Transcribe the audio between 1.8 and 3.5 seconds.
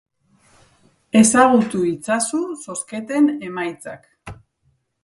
itzazu zozketen